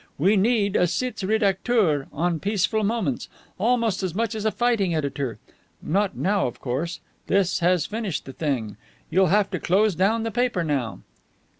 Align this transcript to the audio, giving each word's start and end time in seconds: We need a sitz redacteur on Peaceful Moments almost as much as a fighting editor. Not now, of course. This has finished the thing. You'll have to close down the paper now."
We 0.17 0.35
need 0.35 0.75
a 0.75 0.87
sitz 0.87 1.21
redacteur 1.23 2.07
on 2.11 2.39
Peaceful 2.39 2.83
Moments 2.83 3.29
almost 3.59 4.01
as 4.01 4.15
much 4.15 4.33
as 4.33 4.45
a 4.45 4.51
fighting 4.51 4.95
editor. 4.95 5.37
Not 5.79 6.17
now, 6.17 6.47
of 6.47 6.59
course. 6.59 7.01
This 7.27 7.59
has 7.59 7.85
finished 7.85 8.25
the 8.25 8.33
thing. 8.33 8.77
You'll 9.11 9.27
have 9.27 9.51
to 9.51 9.59
close 9.59 9.93
down 9.93 10.23
the 10.23 10.31
paper 10.31 10.63
now." 10.63 11.01